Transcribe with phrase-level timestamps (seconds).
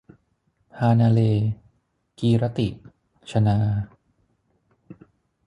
[0.79, 1.19] ฮานาเล-
[2.19, 2.67] กีรติ
[3.29, 3.57] ชนา